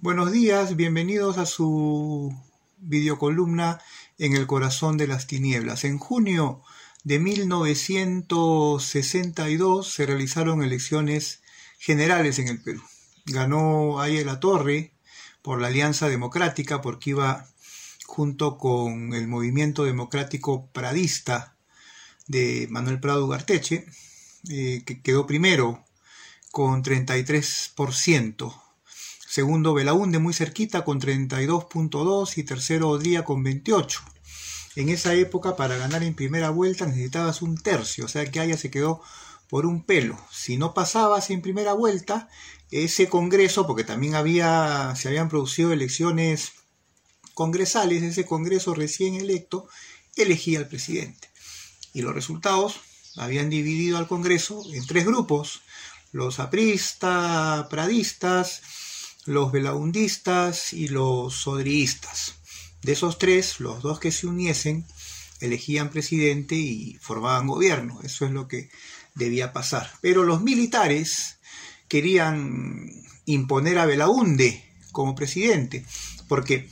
Buenos 0.00 0.30
días, 0.30 0.76
bienvenidos 0.76 1.38
a 1.38 1.46
su 1.46 2.32
videocolumna 2.76 3.80
En 4.16 4.36
el 4.36 4.46
corazón 4.46 4.96
de 4.96 5.08
las 5.08 5.26
tinieblas. 5.26 5.82
En 5.82 5.98
junio 5.98 6.62
de 7.02 7.18
1962 7.18 9.92
se 9.92 10.06
realizaron 10.06 10.62
elecciones 10.62 11.42
generales 11.80 12.38
en 12.38 12.46
el 12.46 12.62
Perú. 12.62 12.80
Ganó 13.26 14.00
Aye 14.00 14.24
La 14.24 14.38
Torre 14.38 14.92
por 15.42 15.60
la 15.60 15.66
Alianza 15.66 16.08
Democrática 16.08 16.80
porque 16.80 17.10
iba 17.10 17.48
junto 18.06 18.56
con 18.56 19.14
el 19.14 19.26
movimiento 19.26 19.82
democrático 19.82 20.68
pradista 20.72 21.56
de 22.28 22.68
Manuel 22.70 23.00
Prado 23.00 23.24
Ugarteche, 23.24 23.84
eh, 24.48 24.84
que 24.86 25.02
quedó 25.02 25.26
primero 25.26 25.84
con 26.52 26.84
33% 26.84 28.67
segundo 29.38 29.72
Belaunde 29.72 30.18
muy 30.18 30.34
cerquita 30.34 30.84
con 30.84 31.00
32.2 31.00 32.38
y 32.38 32.42
tercero 32.42 32.88
Odría 32.88 33.24
con 33.24 33.44
28. 33.44 34.00
En 34.74 34.88
esa 34.88 35.14
época 35.14 35.54
para 35.54 35.76
ganar 35.76 36.02
en 36.02 36.14
primera 36.14 36.50
vuelta 36.50 36.86
necesitabas 36.86 37.40
un 37.40 37.56
tercio, 37.56 38.06
o 38.06 38.08
sea 38.08 38.28
que 38.28 38.40
Haya 38.40 38.56
se 38.56 38.72
quedó 38.72 39.00
por 39.48 39.64
un 39.64 39.84
pelo. 39.84 40.18
Si 40.32 40.56
no 40.56 40.74
pasabas 40.74 41.30
en 41.30 41.40
primera 41.40 41.72
vuelta, 41.72 42.28
ese 42.72 43.08
congreso, 43.08 43.64
porque 43.64 43.84
también 43.84 44.16
había, 44.16 44.92
se 44.96 45.06
habían 45.06 45.28
producido 45.28 45.72
elecciones 45.72 46.54
congresales, 47.32 48.02
ese 48.02 48.26
congreso 48.26 48.74
recién 48.74 49.14
electo 49.14 49.68
elegía 50.16 50.58
al 50.58 50.66
presidente. 50.66 51.30
Y 51.92 52.02
los 52.02 52.12
resultados 52.12 52.80
habían 53.16 53.50
dividido 53.50 53.98
al 53.98 54.08
congreso 54.08 54.64
en 54.72 54.84
tres 54.84 55.06
grupos, 55.06 55.62
los 56.10 56.40
apristas, 56.40 57.68
pradistas, 57.68 58.62
los 59.28 59.52
velaundistas 59.52 60.72
y 60.72 60.88
los 60.88 61.34
sodriistas. 61.34 62.36
De 62.82 62.92
esos 62.92 63.18
tres, 63.18 63.60
los 63.60 63.82
dos 63.82 64.00
que 64.00 64.10
se 64.10 64.26
uniesen 64.26 64.86
elegían 65.40 65.90
presidente 65.90 66.54
y 66.54 66.98
formaban 67.00 67.46
gobierno. 67.46 68.00
Eso 68.02 68.24
es 68.24 68.32
lo 68.32 68.48
que 68.48 68.70
debía 69.14 69.52
pasar. 69.52 69.90
Pero 70.00 70.24
los 70.24 70.40
militares 70.40 71.38
querían 71.88 72.90
imponer 73.26 73.78
a 73.78 73.86
Belaunde 73.86 74.64
como 74.92 75.14
presidente, 75.14 75.84
porque 76.26 76.70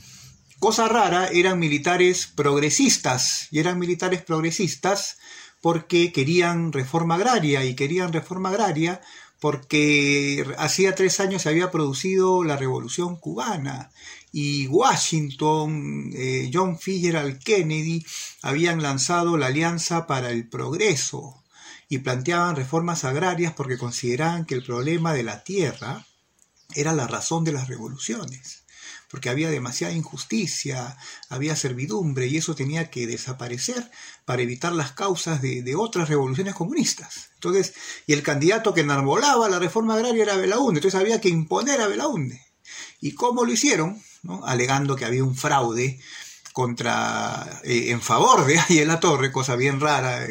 cosa 0.57 0.87
rara, 0.87 1.27
eran 1.27 1.59
militares 1.59 2.25
progresistas, 2.25 3.47
y 3.51 3.59
eran 3.59 3.77
militares 3.77 4.23
progresistas 4.23 5.17
porque 5.61 6.11
querían 6.11 6.73
reforma 6.73 7.15
agraria, 7.15 7.63
y 7.65 7.75
querían 7.75 8.11
reforma 8.11 8.49
agraria 8.49 9.01
porque 9.39 10.45
hacía 10.57 10.95
tres 10.95 11.19
años 11.19 11.43
se 11.43 11.49
había 11.49 11.71
producido 11.71 12.43
la 12.43 12.57
revolución 12.57 13.17
cubana 13.17 13.91
y 14.31 14.67
Washington, 14.67 16.11
eh, 16.13 16.49
John 16.53 16.77
Fitzgerald 16.79 17.41
Kennedy 17.43 18.05
habían 18.41 18.81
lanzado 18.81 19.37
la 19.37 19.47
Alianza 19.47 20.07
para 20.07 20.31
el 20.31 20.47
Progreso 20.47 21.43
y 21.89 21.99
planteaban 21.99 22.55
reformas 22.55 23.03
agrarias 23.03 23.53
porque 23.53 23.77
consideraban 23.77 24.45
que 24.45 24.55
el 24.55 24.63
problema 24.63 25.13
de 25.13 25.23
la 25.23 25.43
tierra 25.43 26.05
era 26.75 26.93
la 26.93 27.07
razón 27.07 27.43
de 27.43 27.53
las 27.53 27.67
revoluciones 27.67 28.66
porque 29.09 29.29
había 29.29 29.49
demasiada 29.49 29.93
injusticia, 29.93 30.97
había 31.29 31.55
servidumbre 31.55 32.27
y 32.27 32.37
eso 32.37 32.55
tenía 32.55 32.89
que 32.89 33.07
desaparecer 33.07 33.89
para 34.25 34.41
evitar 34.41 34.73
las 34.73 34.91
causas 34.91 35.41
de, 35.41 35.75
otras 35.75 36.09
revoluciones 36.09 36.55
comunistas. 36.55 37.29
Entonces, 37.35 37.73
y 38.05 38.13
el 38.13 38.23
candidato 38.23 38.73
que 38.73 38.81
enarbolaba 38.81 39.49
la 39.49 39.59
reforma 39.59 39.93
agraria 39.93 40.23
era 40.23 40.37
Belaunde, 40.37 40.79
entonces 40.79 40.99
había 40.99 41.21
que 41.21 41.29
imponer 41.29 41.81
a 41.81 41.87
Belaunde. 41.87 42.41
¿Y 42.99 43.13
cómo 43.13 43.45
lo 43.45 43.51
hicieron? 43.51 44.01
Alegando 44.43 44.95
que 44.95 45.05
había 45.05 45.23
un 45.23 45.35
fraude 45.35 45.99
contra, 46.51 47.61
eh, 47.63 47.91
en 47.91 48.01
favor 48.01 48.45
de 48.45 48.59
Ayala 48.59 48.99
Torre, 48.99 49.31
cosa 49.31 49.55
bien 49.55 49.79
rara, 49.79 50.27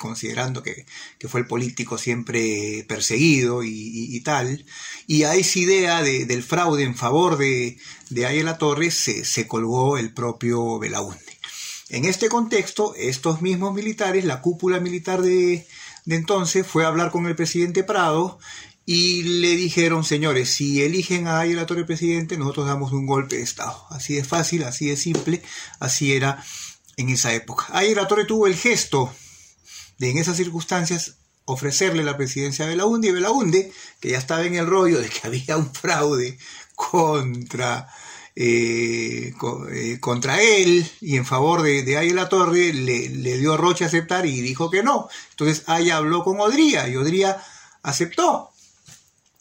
considerando 0.00 0.62
que, 0.62 0.86
fue 1.28 1.40
el 1.40 1.46
político 1.46 1.98
siempre 1.98 2.84
perseguido 2.88 3.62
y, 3.62 4.18
tal, 4.24 4.64
y 5.06 5.24
a 5.24 5.34
esa 5.34 5.58
idea 5.58 6.02
del 6.02 6.42
fraude 6.42 6.82
en 6.84 6.96
favor 6.96 7.36
de, 7.36 7.78
de 8.08 8.26
Ayala 8.26 8.58
Torres 8.58 8.94
se, 8.94 9.24
se 9.24 9.46
colgó 9.46 9.98
el 9.98 10.12
propio 10.12 10.78
Belaunde. 10.78 11.38
En 11.90 12.06
este 12.06 12.28
contexto, 12.28 12.94
estos 12.96 13.42
mismos 13.42 13.74
militares, 13.74 14.24
la 14.24 14.40
cúpula 14.40 14.80
militar 14.80 15.20
de, 15.20 15.66
de 16.06 16.16
entonces, 16.16 16.66
fue 16.66 16.84
a 16.84 16.88
hablar 16.88 17.10
con 17.10 17.26
el 17.26 17.36
presidente 17.36 17.84
Prado 17.84 18.38
y 18.86 19.22
le 19.22 19.54
dijeron, 19.54 20.02
señores, 20.02 20.48
si 20.50 20.82
eligen 20.82 21.26
a 21.26 21.40
Ayala 21.40 21.66
Torre 21.66 21.84
presidente, 21.84 22.38
nosotros 22.38 22.66
damos 22.66 22.92
un 22.92 23.06
golpe 23.06 23.36
de 23.36 23.42
Estado. 23.42 23.84
Así 23.90 24.14
de 24.14 24.24
fácil, 24.24 24.64
así 24.64 24.86
de 24.88 24.96
simple, 24.96 25.42
así 25.78 26.12
era 26.14 26.42
en 26.96 27.10
esa 27.10 27.34
época. 27.34 27.66
Ayala 27.70 28.08
Torre 28.08 28.24
tuvo 28.24 28.46
el 28.46 28.56
gesto 28.56 29.12
de 30.00 30.08
en 30.08 30.16
esas 30.16 30.38
circunstancias 30.38 31.16
ofrecerle 31.44 32.02
la 32.02 32.16
presidencia 32.16 32.64
a 32.64 32.68
Belaunde 32.68 33.08
y 33.08 33.12
Belaunde, 33.12 33.70
que 34.00 34.08
ya 34.08 34.18
estaba 34.18 34.44
en 34.46 34.54
el 34.54 34.66
rollo 34.66 34.98
de 34.98 35.10
que 35.10 35.20
había 35.24 35.58
un 35.58 35.72
fraude 35.72 36.38
contra, 36.74 37.86
eh, 38.34 39.34
eh, 39.72 39.98
contra 40.00 40.40
él 40.40 40.90
y 41.02 41.16
en 41.16 41.26
favor 41.26 41.60
de, 41.60 41.82
de 41.82 42.26
Torre, 42.30 42.72
le, 42.72 43.10
le, 43.10 43.38
dio 43.38 43.58
Roche 43.58 43.84
a 43.84 43.88
aceptar 43.88 44.24
y 44.24 44.40
dijo 44.40 44.70
que 44.70 44.82
no. 44.82 45.10
Entonces 45.32 45.64
Aya 45.66 45.98
habló 45.98 46.24
con 46.24 46.40
Odría 46.40 46.88
y 46.88 46.96
Odría 46.96 47.36
aceptó. 47.82 48.48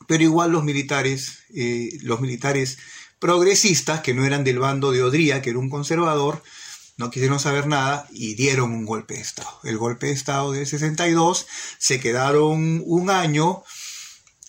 Pero 0.08 0.24
igual 0.24 0.52
los 0.52 0.66
militares, 0.66 1.40
eh, 1.56 1.98
los 2.02 2.20
militares 2.20 2.80
progresistas, 3.20 4.02
que 4.02 4.14
no 4.14 4.26
eran 4.26 4.44
del 4.44 4.60
bando 4.60 4.92
de 4.92 5.04
Odría, 5.04 5.42
que 5.42 5.52
era 5.52 5.60
un 5.60 5.70
conservador, 5.70 6.44
no 7.00 7.10
quisieron 7.10 7.40
saber 7.40 7.66
nada 7.66 8.08
y 8.12 8.36
dieron 8.36 8.74
un 8.74 8.86
golpe 8.86 9.14
de 9.14 9.22
Estado. 9.22 9.50
El 9.64 9.78
golpe 9.78 10.08
de 10.08 10.12
Estado 10.12 10.52
del 10.52 10.68
62, 10.68 11.48
se 11.78 11.98
quedaron 12.02 12.84
un 12.86 13.10
año, 13.10 13.64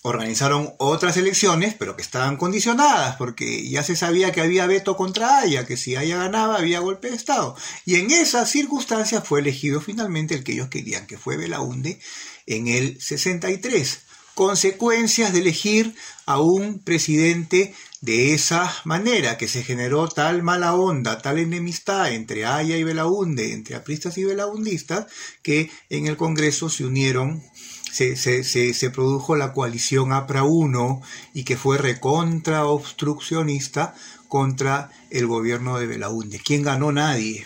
organizaron 0.01 0.73
otras 0.77 1.15
elecciones, 1.15 1.75
pero 1.79 1.95
que 1.95 2.01
estaban 2.01 2.35
condicionadas, 2.35 3.15
porque 3.15 3.69
ya 3.69 3.83
se 3.83 3.95
sabía 3.95 4.33
que 4.33 4.41
había 4.41 4.67
veto 4.67 4.97
contra 4.97 5.39
Haya, 5.39 5.65
que 5.65 5.77
si 5.77 5.95
Haya 5.95 6.17
ganaba 6.17 6.57
había 6.57 6.81
golpe 6.81 7.09
de 7.09 7.15
Estado. 7.15 7.55
Y 7.85 7.95
en 7.95 8.11
esas 8.11 8.51
circunstancias 8.51 9.25
fue 9.25 9.39
elegido 9.39 9.79
finalmente 9.79 10.35
el 10.35 10.43
que 10.43 10.51
ellos 10.51 10.67
querían, 10.67 11.07
que 11.07 11.17
fue 11.17 11.37
Belaunde 11.37 12.01
en 12.47 12.67
el 12.67 12.99
63. 12.99 14.01
Consecuencias 14.35 15.31
de 15.31 15.39
elegir 15.39 15.95
a 16.25 16.41
un 16.41 16.79
presidente 16.79 17.73
de 18.01 18.33
esa 18.33 18.73
manera 18.83 19.37
que 19.37 19.47
se 19.47 19.63
generó 19.63 20.09
tal 20.09 20.41
mala 20.41 20.73
onda, 20.73 21.21
tal 21.21 21.37
enemistad 21.37 22.11
entre 22.11 22.47
Haya 22.47 22.75
y 22.75 22.83
Belaunde, 22.83 23.53
entre 23.53 23.75
apristas 23.75 24.17
y 24.17 24.23
belaundistas, 24.23 25.05
que 25.43 25.69
en 25.89 26.07
el 26.07 26.17
Congreso 26.17 26.69
se 26.69 26.83
unieron, 26.83 27.43
se, 27.91 28.15
se, 28.15 28.89
produjo 28.89 29.35
la 29.35 29.53
coalición 29.53 30.13
APRA 30.13 30.43
1 30.43 31.01
y 31.35 31.43
que 31.43 31.57
fue 31.57 31.77
recontra 31.77 32.65
obstruccionista 32.65 33.93
contra 34.27 34.89
el 35.11 35.27
gobierno 35.27 35.77
de 35.77 35.85
Belaunde. 35.85 36.41
¿Quién 36.43 36.63
ganó? 36.63 36.91
Nadie. 36.91 37.45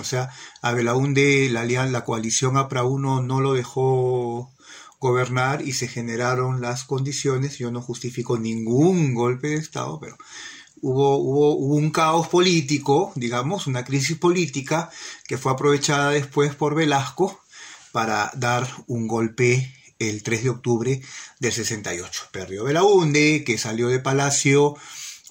O 0.00 0.04
sea, 0.04 0.30
a 0.60 0.72
Belaunde 0.72 1.48
la, 1.50 1.64
la 1.64 2.04
coalición 2.04 2.56
APRA 2.56 2.82
1 2.82 3.22
no 3.22 3.40
lo 3.40 3.52
dejó 3.52 4.52
gobernar 5.00 5.62
y 5.62 5.72
se 5.72 5.88
generaron 5.88 6.60
las 6.60 6.84
condiciones. 6.84 7.58
Yo 7.58 7.70
no 7.70 7.80
justifico 7.80 8.38
ningún 8.38 9.14
golpe 9.14 9.48
de 9.48 9.56
Estado, 9.56 9.98
pero 10.00 10.16
hubo, 10.80 11.18
hubo, 11.18 11.54
un 11.56 11.90
caos 11.90 12.28
político, 12.28 13.12
digamos, 13.14 13.66
una 13.66 13.84
crisis 13.84 14.16
política 14.16 14.90
que 15.26 15.38
fue 15.38 15.52
aprovechada 15.52 16.10
después 16.10 16.54
por 16.54 16.74
Velasco 16.74 17.40
para 17.92 18.30
dar 18.34 18.68
un 18.86 19.08
golpe 19.08 19.74
el 19.98 20.22
3 20.22 20.44
de 20.44 20.50
octubre 20.50 21.02
del 21.40 21.52
68. 21.52 22.28
Perdió 22.30 22.64
Belaunde, 22.64 23.44
que 23.44 23.58
salió 23.58 23.88
de 23.88 23.98
Palacio 23.98 24.76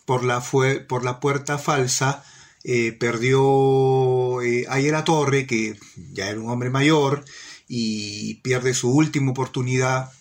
por 0.05 0.23
la, 0.23 0.41
fue, 0.41 0.79
por 0.79 1.03
la 1.03 1.19
puerta 1.19 1.57
falsa, 1.57 2.23
eh, 2.63 2.91
perdió 2.91 4.41
eh, 4.41 4.65
Ayera 4.69 5.03
Torre, 5.03 5.45
que 5.45 5.77
ya 6.13 6.29
era 6.29 6.39
un 6.39 6.49
hombre 6.49 6.69
mayor, 6.69 7.23
y 7.67 8.35
pierde 8.35 8.73
su 8.73 8.89
última 8.89 9.31
oportunidad 9.31 10.11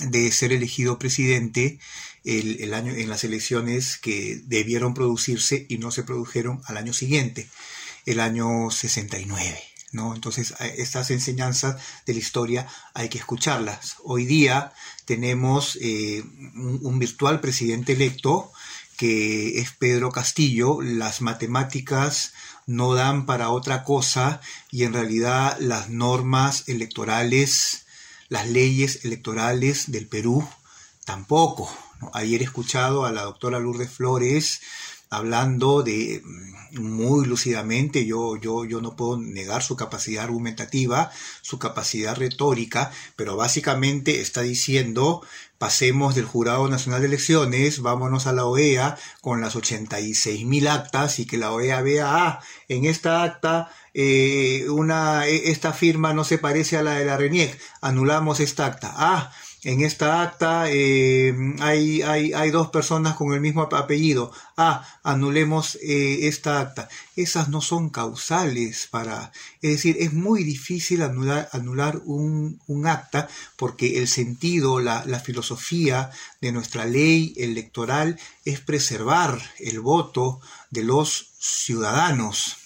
de 0.00 0.30
ser 0.32 0.52
elegido 0.52 0.98
presidente 0.98 1.78
el, 2.24 2.72
año, 2.72 2.92
en 2.92 3.08
las 3.08 3.24
elecciones 3.24 3.98
que 3.98 4.40
debieron 4.46 4.94
producirse 4.94 5.66
y 5.68 5.78
no 5.78 5.90
se 5.90 6.04
produjeron 6.04 6.62
al 6.66 6.78
año 6.78 6.92
siguiente, 6.92 7.48
el 8.06 8.20
año 8.20 8.70
69. 8.70 9.62
¿no? 9.92 10.14
Entonces, 10.14 10.54
estas 10.76 11.10
enseñanzas 11.10 11.76
de 12.06 12.14
la 12.14 12.18
historia 12.18 12.66
hay 12.94 13.08
que 13.08 13.18
escucharlas. 13.18 13.96
Hoy 14.02 14.24
día 14.24 14.72
tenemos 15.04 15.78
eh, 15.80 16.22
un, 16.56 16.98
virtual 16.98 17.40
presidente 17.40 17.92
electo 17.92 18.52
que 18.96 19.58
es 19.58 19.72
Pedro 19.72 20.10
Castillo. 20.10 20.80
Las 20.82 21.20
matemáticas 21.20 22.32
no 22.66 22.94
dan 22.94 23.26
para 23.26 23.50
otra 23.50 23.84
cosa 23.84 24.40
y 24.70 24.84
en 24.84 24.92
realidad 24.92 25.56
las 25.60 25.90
normas 25.90 26.68
electorales, 26.68 27.86
las 28.28 28.48
leyes 28.48 29.04
electorales 29.04 29.90
del 29.90 30.06
Perú 30.06 30.46
tampoco. 31.04 31.70
Ayer 32.12 32.42
he 32.42 32.44
escuchado 32.44 33.04
a 33.04 33.12
la 33.12 33.22
doctora 33.22 33.58
Lourdes 33.58 33.90
Flores 33.90 34.60
hablando 35.10 35.82
de 35.82 36.22
mm, 36.24 36.54
muy 36.80 37.26
lúcidamente, 37.26 38.04
yo, 38.04 38.36
yo, 38.36 38.64
yo 38.64 38.80
no 38.80 38.96
puedo 38.96 39.18
negar 39.18 39.62
su 39.62 39.76
capacidad 39.76 40.24
argumentativa, 40.24 41.10
su 41.40 41.58
capacidad 41.58 42.16
retórica, 42.16 42.90
pero 43.16 43.36
básicamente 43.36 44.20
está 44.20 44.42
diciendo 44.42 45.22
pasemos 45.58 46.14
del 46.14 46.26
Jurado 46.26 46.68
Nacional 46.68 47.00
de 47.00 47.06
Elecciones, 47.06 47.80
vámonos 47.80 48.26
a 48.26 48.32
la 48.32 48.44
OEA 48.44 48.98
con 49.20 49.40
las 49.40 49.56
86 49.56 50.44
mil 50.44 50.68
actas 50.68 51.18
y 51.18 51.26
que 51.26 51.38
la 51.38 51.52
OEA 51.52 51.80
vea, 51.80 52.26
ah, 52.26 52.40
en 52.68 52.84
esta 52.84 53.22
acta 53.22 53.70
eh, 53.94 54.66
una, 54.68 55.26
e, 55.26 55.50
esta 55.50 55.72
firma 55.72 56.12
no 56.12 56.24
se 56.24 56.38
parece 56.38 56.76
a 56.76 56.82
la 56.82 56.96
de 56.96 57.04
la 57.06 57.16
RENIEC, 57.16 57.58
anulamos 57.80 58.40
esta 58.40 58.66
acta. 58.66 58.92
Ah, 58.94 59.32
en 59.64 59.80
esta 59.80 60.20
acta 60.20 60.70
eh, 60.70 61.34
hay, 61.60 62.02
hay, 62.02 62.34
hay, 62.34 62.50
dos 62.50 62.68
personas 62.68 63.14
con 63.14 63.32
el 63.32 63.40
mismo 63.40 63.62
apellido. 63.62 64.30
Ah, 64.58 64.86
anulemos 65.02 65.76
eh, 65.76 66.28
esta 66.28 66.60
acta. 66.60 66.88
Esas 67.16 67.48
no 67.48 67.62
son 67.62 67.88
causales 67.88 68.86
para... 68.90 69.32
Es 69.62 69.70
decir, 69.70 69.96
es 70.00 70.12
muy 70.12 70.44
difícil 70.44 71.00
anular, 71.00 71.48
anular 71.52 72.02
un, 72.04 72.60
un 72.66 72.86
acta 72.86 73.26
porque 73.56 73.98
el 73.98 74.06
sentido, 74.06 74.80
la, 74.80 75.02
la 75.06 75.18
filosofía 75.18 76.10
de 76.42 76.52
nuestra 76.52 76.84
ley 76.84 77.32
electoral 77.38 78.20
es 78.44 78.60
preservar 78.60 79.40
el 79.58 79.80
voto 79.80 80.40
de 80.70 80.84
los 80.84 81.30
ciudadanos. 81.38 82.58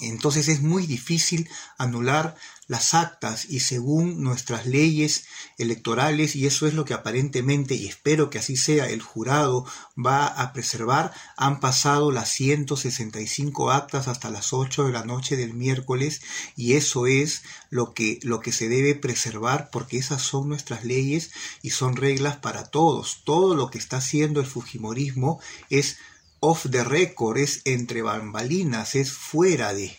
Entonces 0.00 0.48
es 0.48 0.62
muy 0.62 0.86
difícil 0.86 1.48
anular 1.76 2.36
las 2.68 2.92
actas 2.92 3.46
y 3.48 3.60
según 3.60 4.22
nuestras 4.22 4.66
leyes 4.66 5.24
electorales, 5.56 6.36
y 6.36 6.46
eso 6.46 6.66
es 6.66 6.74
lo 6.74 6.84
que 6.84 6.92
aparentemente, 6.94 7.74
y 7.74 7.86
espero 7.86 8.28
que 8.28 8.38
así 8.38 8.56
sea, 8.56 8.88
el 8.90 9.00
jurado 9.00 9.64
va 9.98 10.26
a 10.26 10.52
preservar, 10.52 11.12
han 11.36 11.60
pasado 11.60 12.12
las 12.12 12.28
165 12.28 13.70
actas 13.70 14.06
hasta 14.06 14.30
las 14.30 14.52
8 14.52 14.84
de 14.84 14.92
la 14.92 15.04
noche 15.04 15.36
del 15.36 15.54
miércoles, 15.54 16.20
y 16.56 16.74
eso 16.74 17.06
es 17.06 17.42
lo 17.70 17.94
que, 17.94 18.20
lo 18.22 18.40
que 18.40 18.52
se 18.52 18.68
debe 18.68 18.94
preservar, 18.94 19.70
porque 19.72 19.96
esas 19.96 20.20
son 20.20 20.50
nuestras 20.50 20.84
leyes 20.84 21.30
y 21.62 21.70
son 21.70 21.96
reglas 21.96 22.36
para 22.36 22.64
todos. 22.64 23.22
Todo 23.24 23.54
lo 23.54 23.70
que 23.70 23.78
está 23.78 23.96
haciendo 23.96 24.40
el 24.40 24.46
Fujimorismo 24.46 25.40
es 25.70 25.96
off 26.40 26.66
the 26.70 26.84
record, 26.84 27.38
es 27.38 27.62
entre 27.64 28.02
bambalinas, 28.02 28.94
es 28.94 29.10
fuera 29.10 29.72
de. 29.72 29.96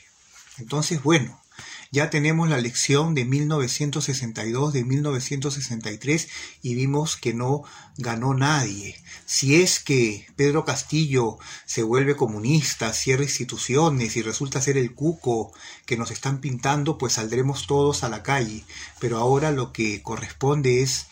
Entonces, 0.60 1.02
bueno, 1.02 1.42
ya 1.92 2.10
tenemos 2.10 2.50
la 2.50 2.58
lección 2.58 3.16
de 3.16 3.26
1962, 3.26 4.74
de 4.74 4.84
1963 4.84 6.28
y 6.62 6.76
vimos 6.76 7.18
que 7.18 7.34
no 7.34 7.64
ganó 7.98 8.34
nadie. 8.34 8.96
Si 9.26 9.62
es 9.62 9.80
que 9.80 10.28
Pedro 10.36 10.66
Castillo 10.66 11.38
se 11.66 11.82
vuelve 11.82 12.16
comunista, 12.16 12.94
cierra 12.94 13.24
instituciones 13.24 14.16
y 14.18 14.22
resulta 14.22 14.62
ser 14.62 14.78
el 14.78 14.94
cuco 14.94 15.52
que 15.86 15.98
nos 15.98 16.12
están 16.12 16.42
pintando, 16.42 16.98
pues 16.98 17.14
saldremos 17.14 17.66
todos 17.66 18.04
a 18.04 18.10
la 18.10 18.22
calle. 18.22 18.64
Pero 19.00 19.18
ahora 19.18 19.52
lo 19.52 19.74
que 19.74 20.04
corresponde 20.04 20.84
es 20.84 21.08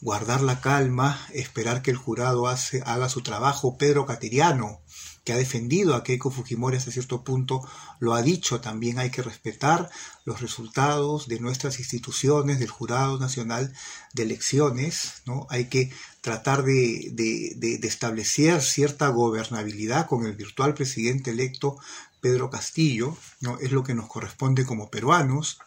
guardar 0.00 0.40
la 0.40 0.60
calma, 0.60 1.26
esperar 1.32 1.82
que 1.82 1.90
el 1.90 1.96
jurado 1.96 2.48
haga 2.48 3.08
su 3.08 3.22
trabajo. 3.22 3.76
Pedro 3.76 4.06
Cateriano, 4.06 4.80
que 5.24 5.32
ha 5.32 5.36
defendido 5.36 5.94
a 5.94 6.02
Keiko 6.02 6.30
Fujimori 6.30 6.76
hasta 6.76 6.90
cierto 6.90 7.22
punto, 7.22 7.66
lo 8.00 8.14
ha 8.14 8.22
dicho, 8.22 8.60
también 8.60 8.98
hay 8.98 9.10
que 9.10 9.22
respetar 9.22 9.90
los 10.24 10.40
resultados 10.40 11.28
de 11.28 11.38
nuestras 11.38 11.78
instituciones, 11.78 12.58
del 12.58 12.70
Jurado 12.70 13.18
Nacional 13.18 13.72
de 14.14 14.24
Elecciones, 14.24 15.22
¿no? 15.26 15.46
Hay 15.50 15.66
que 15.66 15.92
tratar 16.20 16.64
de, 16.64 17.10
de 17.12 17.86
establecer 17.86 18.60
cierta 18.62 19.08
gobernabilidad 19.08 20.06
con 20.06 20.26
el 20.26 20.34
virtual 20.34 20.74
presidente 20.74 21.30
electo 21.30 21.78
Pedro 22.20 22.50
Castillo, 22.50 23.16
¿no? 23.40 23.58
Es 23.58 23.72
lo 23.72 23.82
que 23.82 23.94
nos 23.94 24.06
corresponde 24.06 24.64
como 24.64 24.90
peruanos, 24.90 25.58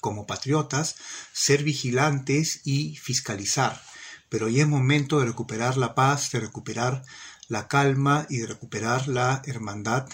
como 0.00 0.26
patriotas, 0.26 0.96
ser 1.32 1.62
vigilantes 1.62 2.62
y 2.64 2.96
fiscalizar. 2.96 3.80
Pero 4.28 4.48
ya 4.48 4.62
es 4.62 4.68
momento 4.68 5.20
de 5.20 5.26
recuperar 5.26 5.76
la 5.76 5.94
paz, 5.94 6.30
de 6.32 6.40
recuperar 6.40 7.04
la 7.48 7.68
calma 7.68 8.26
y 8.28 8.38
de 8.38 8.46
recuperar 8.46 9.08
la 9.08 9.42
hermandad 9.46 10.08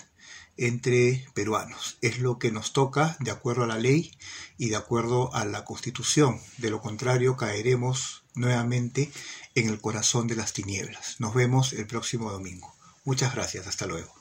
entre 0.56 1.24
peruanos. 1.34 1.96
Es 2.02 2.18
lo 2.18 2.38
que 2.38 2.50
nos 2.50 2.72
toca 2.72 3.16
de 3.20 3.30
acuerdo 3.30 3.64
a 3.64 3.68
la 3.68 3.78
ley 3.78 4.12
y 4.58 4.68
de 4.68 4.76
acuerdo 4.76 5.34
a 5.34 5.44
la 5.44 5.64
constitución. 5.64 6.40
De 6.58 6.70
lo 6.70 6.80
contrario, 6.80 7.36
caeremos 7.36 8.24
nuevamente 8.34 9.10
en 9.54 9.68
el 9.68 9.80
corazón 9.80 10.26
de 10.26 10.36
las 10.36 10.52
tinieblas. 10.52 11.16
Nos 11.20 11.32
vemos 11.34 11.72
el 11.72 11.86
próximo 11.86 12.30
domingo. 12.30 12.74
Muchas 13.04 13.34
gracias. 13.34 13.66
Hasta 13.66 13.86
luego. 13.86 14.17